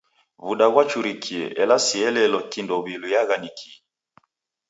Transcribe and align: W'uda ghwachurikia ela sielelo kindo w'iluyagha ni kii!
W'uda 0.45 0.67
ghwachurikia 0.73 1.45
ela 1.61 1.77
sielelo 1.85 2.39
kindo 2.51 2.75
w'iluyagha 2.83 3.35
ni 3.41 3.49
kii! 3.57 3.77